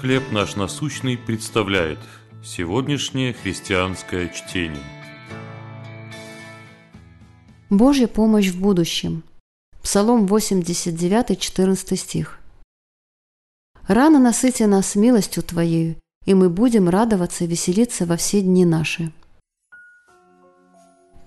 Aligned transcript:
«Хлеб 0.00 0.32
наш 0.32 0.56
насущный» 0.56 1.16
представляет 1.16 1.98
сегодняшнее 2.44 3.32
христианское 3.32 4.28
чтение. 4.28 4.82
Божья 7.70 8.08
помощь 8.08 8.48
в 8.48 8.60
будущем. 8.60 9.22
Псалом 9.82 10.26
89, 10.26 11.38
14 11.38 11.98
стих. 11.98 12.40
«Рано 13.86 14.18
насыти 14.18 14.64
нас 14.64 14.96
милостью 14.96 15.42
Твоею, 15.42 15.96
и 16.26 16.34
мы 16.34 16.50
будем 16.50 16.88
радоваться 16.88 17.44
и 17.44 17.46
веселиться 17.46 18.04
во 18.04 18.16
все 18.16 18.40
дни 18.42 18.64
наши». 18.64 19.12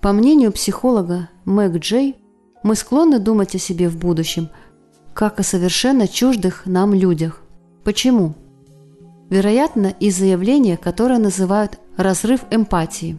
По 0.00 0.12
мнению 0.12 0.52
психолога 0.52 1.30
Мэг 1.44 1.78
Джей, 1.78 2.16
мы 2.62 2.76
склонны 2.76 3.18
думать 3.18 3.54
о 3.54 3.58
себе 3.58 3.88
в 3.88 3.96
будущем, 3.96 4.50
как 5.14 5.40
о 5.40 5.42
совершенно 5.42 6.06
чуждых 6.06 6.66
нам 6.66 6.94
людях. 6.94 7.40
Почему? 7.82 8.34
Вероятно, 9.30 9.88
из-за 10.00 10.24
явления, 10.24 10.76
которое 10.76 11.18
называют 11.18 11.78
«разрыв 11.96 12.40
эмпатии». 12.50 13.18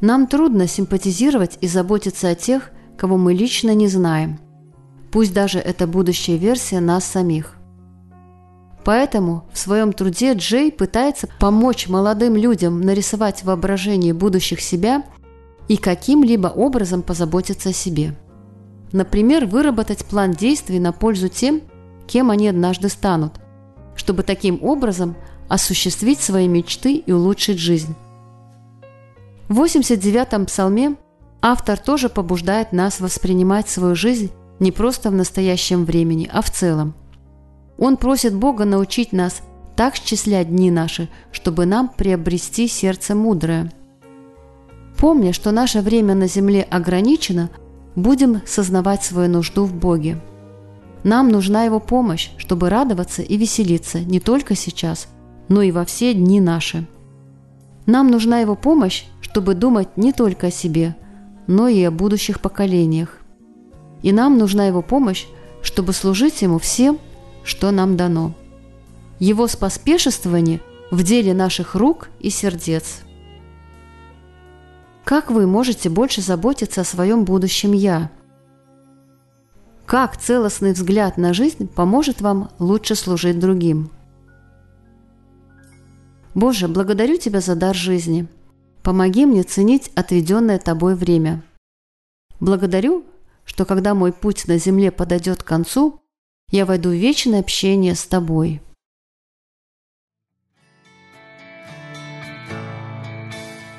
Нам 0.00 0.26
трудно 0.26 0.66
симпатизировать 0.66 1.58
и 1.60 1.68
заботиться 1.68 2.28
о 2.28 2.34
тех, 2.34 2.70
кого 2.96 3.18
мы 3.18 3.34
лично 3.34 3.74
не 3.74 3.88
знаем, 3.88 4.38
пусть 5.10 5.34
даже 5.34 5.58
это 5.58 5.86
будущая 5.86 6.36
версия 6.36 6.80
нас 6.80 7.04
самих. 7.04 7.56
Поэтому 8.84 9.44
в 9.52 9.58
своем 9.58 9.92
труде 9.92 10.32
Джей 10.32 10.72
пытается 10.72 11.28
помочь 11.38 11.88
молодым 11.88 12.36
людям 12.36 12.80
нарисовать 12.80 13.44
воображение 13.44 14.14
будущих 14.14 14.60
себя 14.60 15.04
и 15.68 15.76
каким-либо 15.76 16.48
образом 16.48 17.02
позаботиться 17.02 17.68
о 17.68 17.74
себе. 17.74 18.14
Например, 18.92 19.46
выработать 19.46 20.04
план 20.06 20.32
действий 20.32 20.80
на 20.80 20.92
пользу 20.92 21.28
тем, 21.28 21.60
кем 22.06 22.30
они 22.30 22.48
однажды 22.48 22.88
станут, 22.88 23.39
чтобы 24.10 24.24
таким 24.24 24.58
образом 24.64 25.14
осуществить 25.48 26.18
свои 26.20 26.48
мечты 26.48 26.96
и 26.96 27.12
улучшить 27.12 27.60
жизнь. 27.60 27.94
В 29.48 29.62
89-м 29.62 30.46
псалме 30.46 30.96
автор 31.40 31.78
тоже 31.78 32.08
побуждает 32.08 32.72
нас 32.72 32.98
воспринимать 32.98 33.68
свою 33.68 33.94
жизнь 33.94 34.32
не 34.58 34.72
просто 34.72 35.10
в 35.10 35.14
настоящем 35.14 35.84
времени, 35.84 36.28
а 36.32 36.42
в 36.42 36.50
целом. 36.50 36.94
Он 37.78 37.96
просит 37.96 38.34
Бога 38.34 38.64
научить 38.64 39.12
нас 39.12 39.42
так 39.76 39.94
счислять 39.94 40.48
дни 40.48 40.72
наши, 40.72 41.08
чтобы 41.30 41.64
нам 41.64 41.88
приобрести 41.88 42.66
сердце 42.66 43.14
мудрое– 43.14 43.72
Помня, 44.98 45.32
что 45.32 45.52
наше 45.52 45.80
время 45.80 46.16
на 46.16 46.26
земле 46.26 46.62
ограничено, 46.62 47.48
будем 47.94 48.42
сознавать 48.44 49.04
свою 49.04 49.30
нужду 49.30 49.64
в 49.64 49.72
Боге. 49.72 50.18
Нам 51.02 51.28
нужна 51.28 51.64
Его 51.64 51.80
помощь, 51.80 52.30
чтобы 52.36 52.68
радоваться 52.68 53.22
и 53.22 53.36
веселиться 53.36 54.00
не 54.00 54.20
только 54.20 54.54
сейчас, 54.54 55.08
но 55.48 55.62
и 55.62 55.72
во 55.72 55.84
все 55.84 56.14
дни 56.14 56.40
наши. 56.40 56.86
Нам 57.86 58.10
нужна 58.10 58.40
Его 58.40 58.54
помощь, 58.54 59.04
чтобы 59.20 59.54
думать 59.54 59.96
не 59.96 60.12
только 60.12 60.48
о 60.48 60.50
себе, 60.50 60.96
но 61.46 61.68
и 61.68 61.82
о 61.82 61.90
будущих 61.90 62.40
поколениях. 62.40 63.18
И 64.02 64.12
нам 64.12 64.38
нужна 64.38 64.66
Его 64.66 64.82
помощь, 64.82 65.26
чтобы 65.62 65.92
служить 65.92 66.42
Ему 66.42 66.58
всем, 66.58 66.98
что 67.44 67.70
нам 67.70 67.96
дано. 67.96 68.34
Его 69.18 69.46
споспешествование 69.46 70.60
в 70.90 71.02
деле 71.02 71.34
наших 71.34 71.74
рук 71.74 72.10
и 72.20 72.30
сердец– 72.30 73.00
как 75.10 75.28
вы 75.28 75.48
можете 75.48 75.88
больше 75.88 76.20
заботиться 76.20 76.82
о 76.82 76.84
своем 76.84 77.24
будущем 77.24 77.72
«я»? 77.72 78.12
Как 79.90 80.16
целостный 80.16 80.72
взгляд 80.72 81.16
на 81.16 81.34
жизнь 81.34 81.66
поможет 81.66 82.20
вам 82.20 82.52
лучше 82.60 82.94
служить 82.94 83.40
другим? 83.40 83.90
Боже, 86.32 86.68
благодарю 86.68 87.16
Тебя 87.16 87.40
за 87.40 87.56
дар 87.56 87.74
жизни. 87.74 88.28
Помоги 88.84 89.26
мне 89.26 89.42
ценить 89.42 89.90
отведенное 89.96 90.60
Тобой 90.60 90.94
время. 90.94 91.42
Благодарю, 92.38 93.04
что 93.44 93.64
когда 93.64 93.96
мой 93.96 94.12
путь 94.12 94.46
на 94.46 94.58
земле 94.58 94.92
подойдет 94.92 95.42
к 95.42 95.46
концу, 95.46 96.00
я 96.52 96.66
войду 96.66 96.90
в 96.90 96.92
вечное 96.92 97.40
общение 97.40 97.96
с 97.96 98.04
Тобой. 98.04 98.62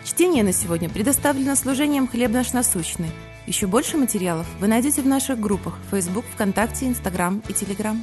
Чтение 0.03 0.43
на 0.43 0.51
сегодня 0.51 0.89
предоставлено 0.89 1.55
служением 1.55 2.05
«Хлеб 2.05 2.31
наш 2.31 2.51
насущный». 2.51 3.11
Еще 3.47 3.67
больше 3.67 3.97
материалов 3.97 4.47
вы 4.59 4.67
найдете 4.67 5.01
в 5.01 5.07
наших 5.07 5.39
группах 5.39 5.77
Facebook, 5.89 6.25
ВКонтакте, 6.33 6.85
Instagram 6.87 7.41
и 7.47 7.51
Telegram. 7.51 7.97